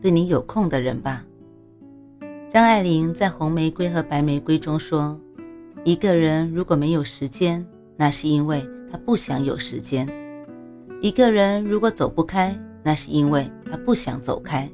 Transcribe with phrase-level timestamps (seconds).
[0.00, 1.24] 对你有空的人吧。
[2.50, 5.18] 张爱玲在《红玫瑰和白玫瑰》中说
[5.84, 7.64] ：“一个人如果没有时间，
[7.96, 10.06] 那是因为他不想有时间；
[11.02, 14.68] 一个人如果走不开，那是因为他不想走开；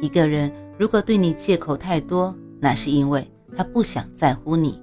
[0.00, 4.80] 一个人如果对你借口太多，那是因为他不想在乎你。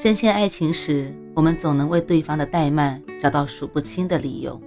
[0.00, 4.60] 深陷爱情时，我们总能为对方的怠慢找到数不清的理由，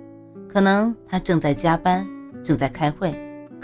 [0.48, 2.08] 可能他正在加班。”
[2.46, 3.12] 正在开会，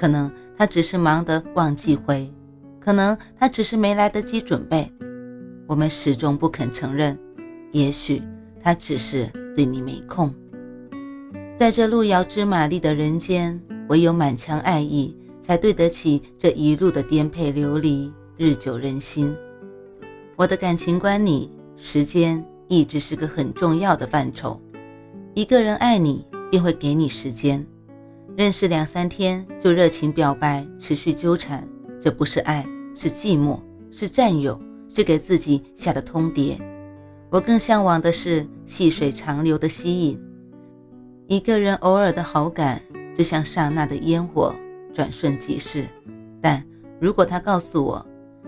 [0.01, 2.27] 可能他只是忙得忘记回，
[2.79, 4.91] 可能他只是没来得及准备。
[5.67, 7.15] 我们始终不肯承认，
[7.71, 8.19] 也许
[8.63, 10.33] 他只是对你没空。
[11.55, 19.31] 在这路遥知马力的人间，唯有满腔爱意，才对得起这一路的颠沛流离，日久人心。
[20.35, 24.59] 我的感情观里，时间一直是个很重要的范畴。
[25.35, 27.63] 一个人爱你，便会给你时间。
[28.41, 31.63] 认识两三天就热情表白，持续纠缠，
[32.01, 33.59] 这不是爱，是寂寞，
[33.91, 36.59] 是占有，是给自己下的通牒。
[37.29, 40.19] 我更向往的是细水长流的吸引。
[41.27, 42.81] 一个人偶尔的好感，
[43.15, 44.55] 就像刹那的烟火，
[44.91, 45.85] 转瞬即逝。
[46.41, 46.65] 但
[46.99, 48.03] 如果他告诉我，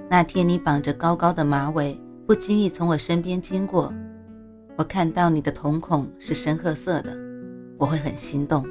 [0.09, 3.93] 那天你绑着高高的马尾，不经意从我身边经过，
[4.75, 7.15] 我看到你的瞳孔是深褐色的，
[7.77, 8.65] 我会很心动。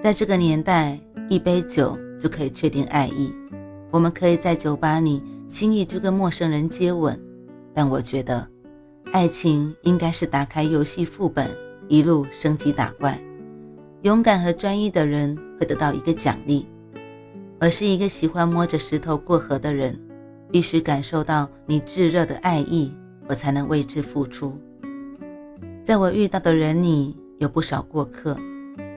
[0.00, 3.34] 在这个年代，一杯酒就可以确定爱意。
[3.90, 7.20] 我们可以在酒吧里轻易就跟陌生人接吻，
[7.74, 8.46] 但我觉得，
[9.12, 11.50] 爱情应该是打开游戏副本，
[11.88, 13.20] 一路升级打怪。
[14.02, 16.68] 勇敢和专一的人会得到一个奖励。
[17.60, 19.98] 我是一个喜欢摸着石头过河的人，
[20.52, 22.94] 必须感受到你炙热的爱意，
[23.26, 24.56] 我才能为之付出。
[25.82, 28.38] 在我遇到的人里，有不少过客。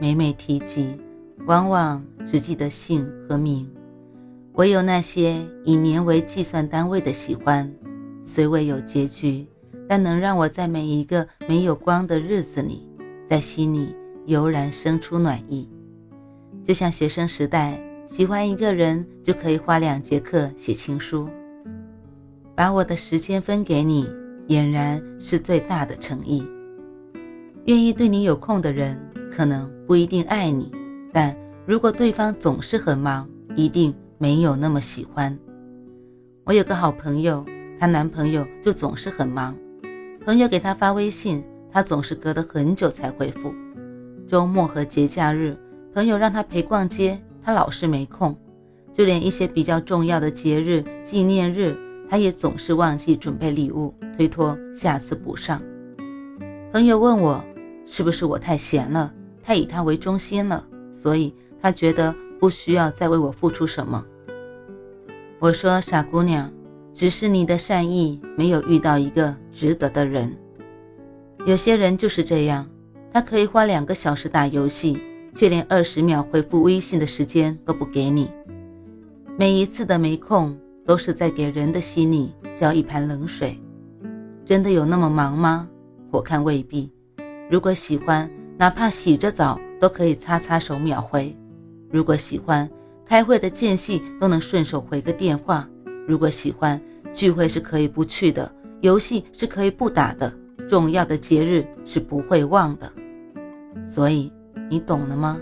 [0.02, 0.98] 每每提及，
[1.46, 3.70] 往往只记得姓和名，
[4.54, 7.72] 唯有那些以年为计算单位的喜欢，
[8.24, 9.46] 虽未有结局，
[9.88, 12.90] 但能让我在每一个没有光的日子里，
[13.30, 13.96] 在心里
[14.26, 15.70] 油然生出暖意。
[16.64, 21.30] 就像学生时代，喜欢一个人就可以花两节课写情书，
[22.56, 24.10] 把我的时间分给你，
[24.48, 26.44] 俨然是最大的诚意。
[27.66, 29.00] 愿意对你有空的人。
[29.32, 30.72] 可能不一定爱你，
[31.14, 35.36] 但如果对方总是很忙，一定没有那么喜欢。
[36.44, 37.46] 我有个好朋友，
[37.80, 39.56] 她男朋友就总是很忙，
[40.26, 43.54] 朋友给她发微信，她总是隔得很久才回复。
[44.28, 45.58] 周末和节假日，
[45.94, 48.36] 朋友让她陪逛街，她老是没空。
[48.94, 51.78] 就连一些比较重要的节日、纪念日，
[52.10, 55.62] 她也总是忘记准备礼物，推脱下次补上。
[56.74, 57.42] 朋友问我，
[57.86, 59.14] 是不是我太闲了？
[59.52, 64.02] 太以他为中心了，所以他觉得不需要再为我付出什么。
[65.40, 66.50] 我说：“傻姑娘，
[66.94, 70.34] 只是你的善意没有遇到一个值得的人。
[71.46, 72.66] 有些人就是这样，
[73.12, 74.98] 他可以花两个小时打游戏，
[75.36, 78.32] 却连二十秒回复微信的时间都不给你。
[79.38, 83.60] 每一次的没空，都是在给人的心里浇一盆冷水。
[84.46, 85.68] 真的有那么忙吗？
[86.10, 86.90] 我看未必。
[87.50, 88.32] 如果喜欢。”
[88.62, 91.36] 哪怕洗着澡都可以擦擦手秒回。
[91.90, 92.70] 如果喜欢
[93.04, 95.68] 开会的间隙都能顺手回个电话。
[96.08, 96.80] 如果喜欢
[97.12, 100.32] 聚会是可以不去的，游戏是可以不打的，
[100.70, 102.94] 重要的节日是不会忘的。
[103.84, 104.32] 所以
[104.70, 105.42] 你懂了吗？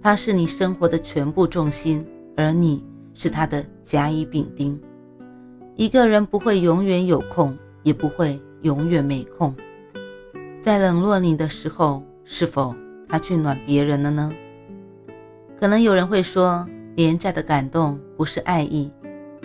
[0.00, 2.06] 他是你生活的全部重心，
[2.38, 2.82] 而你
[3.12, 4.80] 是他的甲乙丙丁。
[5.74, 9.54] 一个人不会永远有空，也不会永远没空。
[10.58, 12.02] 在冷落你的时候。
[12.28, 12.74] 是否
[13.08, 14.32] 他去暖别人了呢？
[15.58, 18.90] 可能有人会说，廉价的感动不是爱意。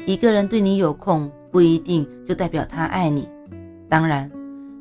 [0.07, 3.29] 一个人对你有空，不一定就代表他爱你。
[3.87, 4.29] 当然，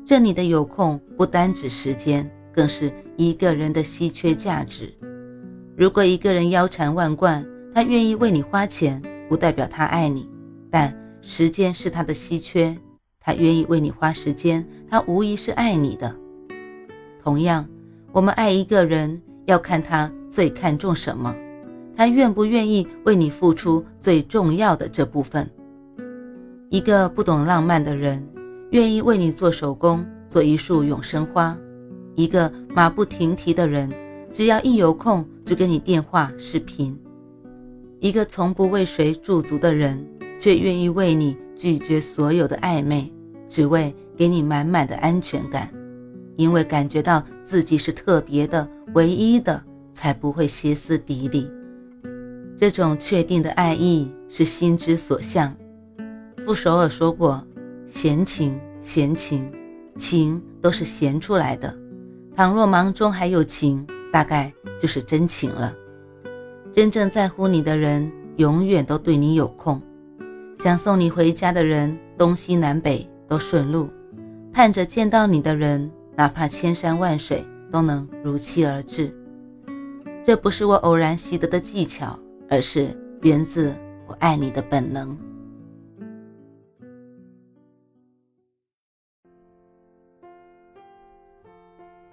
[0.03, 4.91] 这里的有空不单指时间，更是一个人的稀缺价值。
[5.77, 8.99] 如果一个人腰缠万贯，他愿意为你花钱，
[9.29, 10.27] 不代表他爱你。
[10.71, 12.75] 但时间是他的稀缺，
[13.19, 16.13] 他愿意为你花时间，他无疑是爱你的。
[17.21, 17.63] 同样。
[18.13, 21.33] 我们爱一个人，要看他最看重什么。
[21.95, 25.49] 他愿不愿意为你付出最重要的这部分。
[26.69, 28.21] 一个不懂浪漫的人，
[28.71, 31.55] 愿意为你做手工，做一束永生花；
[32.15, 33.89] 一个马不停蹄的人，
[34.33, 36.93] 只要一有空就给你电话视频；
[37.99, 40.05] 一个从不为谁驻足的人，
[40.37, 43.09] 却愿意为你拒绝所有的暧昧，
[43.47, 45.69] 只为给你满满的安全感，
[46.35, 49.61] 因为感觉到自己是特别的、唯一的。
[49.93, 51.51] 才不会歇斯底里。
[52.57, 55.53] 这种确定的爱意是心之所向。
[56.45, 57.45] 傅首尔说过
[57.85, 59.51] ：“闲情，闲情，
[59.97, 61.75] 情都是闲出来的。
[62.37, 65.73] 倘若忙中还有情，大概就是真情了。
[66.71, 69.79] 真正在乎你的人，永远都对你有空。
[70.63, 73.89] 想送你回家的人，东西南北都顺路；
[74.53, 79.11] 盼着见到你的人，哪怕千山万水，都能如期而至。”
[80.23, 82.15] 这不是我偶然习得的技巧，
[82.47, 83.75] 而是源自
[84.05, 85.17] 我爱你的本能。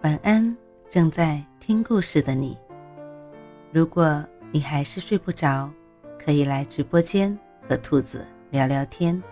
[0.01, 0.57] 晚安，
[0.89, 2.57] 正在听故事的你。
[3.71, 5.71] 如果你还是睡不着，
[6.19, 7.39] 可以来直播间
[7.69, 9.23] 和兔子聊聊天，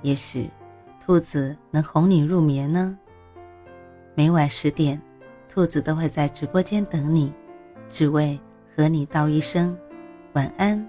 [0.00, 0.48] 也许
[1.04, 2.98] 兔子能哄你入眠呢。
[4.18, 4.98] 每晚十点，
[5.46, 7.30] 兔子都会在直播间等你。
[7.90, 8.40] 只为
[8.74, 9.76] 和你道一声
[10.32, 10.82] 晚安，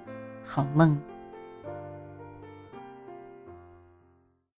[0.45, 0.97] 好梦。